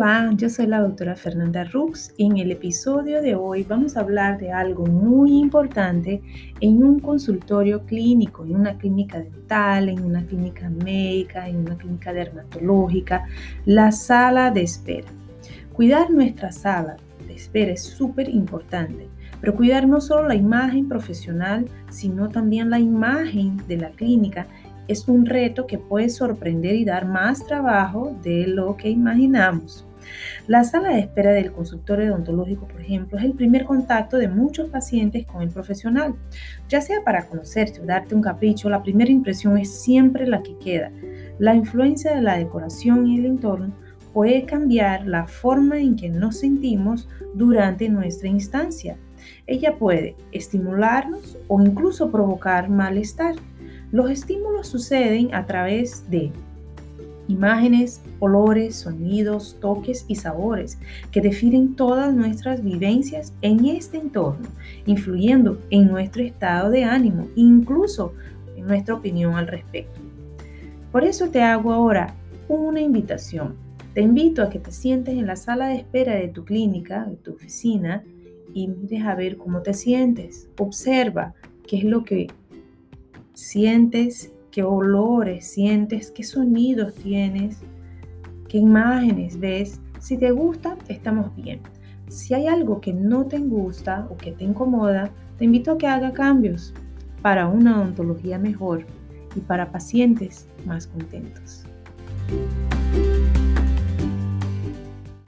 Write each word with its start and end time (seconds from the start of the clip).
Hola, 0.00 0.30
yo 0.36 0.48
soy 0.48 0.68
la 0.68 0.78
doctora 0.78 1.16
Fernanda 1.16 1.64
Rux 1.64 2.14
y 2.16 2.26
en 2.26 2.36
el 2.36 2.52
episodio 2.52 3.20
de 3.20 3.34
hoy 3.34 3.64
vamos 3.64 3.96
a 3.96 4.00
hablar 4.02 4.38
de 4.38 4.52
algo 4.52 4.86
muy 4.86 5.36
importante 5.36 6.22
en 6.60 6.84
un 6.84 7.00
consultorio 7.00 7.84
clínico, 7.84 8.44
en 8.44 8.54
una 8.54 8.78
clínica 8.78 9.18
dental, 9.18 9.88
en 9.88 10.04
una 10.04 10.24
clínica 10.24 10.70
médica, 10.70 11.48
en 11.48 11.56
una 11.56 11.76
clínica 11.76 12.12
dermatológica, 12.12 13.24
la 13.64 13.90
sala 13.90 14.52
de 14.52 14.62
espera. 14.62 15.08
Cuidar 15.72 16.12
nuestra 16.12 16.52
sala 16.52 16.96
de 17.26 17.34
espera 17.34 17.72
es 17.72 17.82
súper 17.82 18.28
importante, 18.28 19.08
pero 19.40 19.56
cuidar 19.56 19.88
no 19.88 20.00
solo 20.00 20.28
la 20.28 20.36
imagen 20.36 20.88
profesional, 20.88 21.66
sino 21.90 22.28
también 22.28 22.70
la 22.70 22.78
imagen 22.78 23.56
de 23.66 23.78
la 23.78 23.90
clínica 23.90 24.46
es 24.86 25.08
un 25.08 25.26
reto 25.26 25.66
que 25.66 25.76
puede 25.76 26.08
sorprender 26.08 26.76
y 26.76 26.84
dar 26.84 27.04
más 27.04 27.44
trabajo 27.44 28.16
de 28.22 28.46
lo 28.46 28.76
que 28.76 28.90
imaginamos. 28.90 29.87
La 30.46 30.64
sala 30.64 30.90
de 30.90 31.00
espera 31.00 31.32
del 31.32 31.52
consultorio 31.52 32.12
odontológico, 32.12 32.66
por 32.66 32.80
ejemplo, 32.80 33.18
es 33.18 33.24
el 33.24 33.34
primer 33.34 33.64
contacto 33.64 34.16
de 34.16 34.28
muchos 34.28 34.70
pacientes 34.70 35.26
con 35.26 35.42
el 35.42 35.50
profesional. 35.50 36.14
Ya 36.68 36.80
sea 36.80 37.02
para 37.04 37.26
conocerte 37.26 37.80
o 37.80 37.86
darte 37.86 38.14
un 38.14 38.22
capricho, 38.22 38.70
la 38.70 38.82
primera 38.82 39.10
impresión 39.10 39.58
es 39.58 39.70
siempre 39.70 40.26
la 40.26 40.42
que 40.42 40.56
queda. 40.58 40.90
La 41.38 41.54
influencia 41.54 42.14
de 42.14 42.22
la 42.22 42.38
decoración 42.38 43.06
y 43.06 43.18
el 43.18 43.26
entorno 43.26 43.72
puede 44.12 44.44
cambiar 44.44 45.06
la 45.06 45.26
forma 45.26 45.78
en 45.78 45.96
que 45.96 46.08
nos 46.08 46.38
sentimos 46.38 47.08
durante 47.34 47.88
nuestra 47.88 48.28
instancia. 48.28 48.96
Ella 49.46 49.76
puede 49.78 50.16
estimularnos 50.32 51.36
o 51.48 51.60
incluso 51.60 52.10
provocar 52.10 52.68
malestar. 52.68 53.34
Los 53.90 54.10
estímulos 54.10 54.68
suceden 54.68 55.34
a 55.34 55.46
través 55.46 56.08
de 56.10 56.32
imágenes, 57.28 58.00
olores, 58.18 58.76
sonidos, 58.76 59.56
toques 59.60 60.04
y 60.08 60.16
sabores 60.16 60.78
que 61.12 61.20
definen 61.20 61.76
todas 61.76 62.14
nuestras 62.14 62.64
vivencias 62.64 63.32
en 63.42 63.66
este 63.66 63.98
entorno, 63.98 64.48
influyendo 64.86 65.60
en 65.70 65.88
nuestro 65.88 66.22
estado 66.22 66.70
de 66.70 66.84
ánimo, 66.84 67.28
incluso 67.36 68.12
en 68.56 68.66
nuestra 68.66 68.94
opinión 68.94 69.34
al 69.34 69.46
respecto. 69.46 70.00
Por 70.90 71.04
eso 71.04 71.28
te 71.28 71.42
hago 71.42 71.72
ahora 71.72 72.14
una 72.48 72.80
invitación. 72.80 73.54
Te 73.94 74.00
invito 74.00 74.42
a 74.42 74.48
que 74.48 74.58
te 74.58 74.72
sientes 74.72 75.14
en 75.14 75.26
la 75.26 75.36
sala 75.36 75.68
de 75.68 75.76
espera 75.76 76.14
de 76.14 76.28
tu 76.28 76.44
clínica, 76.44 77.04
de 77.04 77.16
tu 77.16 77.32
oficina, 77.32 78.02
y 78.54 78.68
mires 78.68 79.04
a 79.04 79.14
ver 79.14 79.36
cómo 79.36 79.60
te 79.60 79.74
sientes. 79.74 80.48
Observa 80.58 81.34
qué 81.66 81.78
es 81.78 81.84
lo 81.84 82.04
que 82.04 82.28
sientes, 83.34 84.32
qué 84.50 84.62
olores 84.62 85.50
sientes, 85.50 86.10
qué 86.10 86.22
sonidos 86.22 86.94
tienes, 86.94 87.58
qué 88.48 88.58
imágenes 88.58 89.38
ves. 89.38 89.80
Si 90.00 90.16
te 90.16 90.30
gusta, 90.30 90.76
estamos 90.88 91.34
bien. 91.36 91.60
Si 92.08 92.34
hay 92.34 92.46
algo 92.46 92.80
que 92.80 92.92
no 92.92 93.26
te 93.26 93.38
gusta 93.38 94.06
o 94.10 94.16
que 94.16 94.32
te 94.32 94.44
incomoda, 94.44 95.10
te 95.36 95.44
invito 95.44 95.72
a 95.72 95.78
que 95.78 95.86
haga 95.86 96.12
cambios 96.12 96.72
para 97.22 97.48
una 97.48 97.80
odontología 97.80 98.38
mejor 98.38 98.86
y 99.34 99.40
para 99.40 99.70
pacientes 99.70 100.48
más 100.64 100.86
contentos. 100.86 101.67